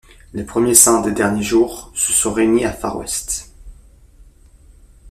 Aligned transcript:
Les 0.33 0.43
premiers 0.43 0.73
Saints 0.73 1.01
des 1.03 1.11
derniers 1.11 1.43
jours 1.43 1.91
se 1.93 2.11
sont 2.11 2.33
réunis 2.33 2.65
à 2.65 2.73
Far 2.73 2.97
West. 2.97 3.53